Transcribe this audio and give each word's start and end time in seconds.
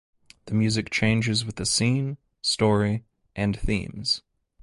The 0.45 0.55
music 0.55 0.89
changes 0.89 1.45
with 1.45 1.57
the 1.57 1.65
scene, 1.67 2.17
story 2.41 3.03
and 3.35 3.55
themes. 3.55 4.23